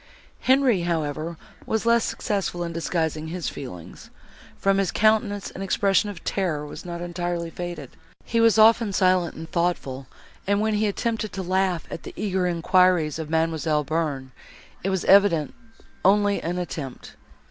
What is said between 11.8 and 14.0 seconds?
at the eager enquiries of Mademoiselle